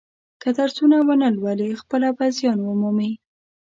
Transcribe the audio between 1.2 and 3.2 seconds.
نه لولي خپله به زیان و مومي.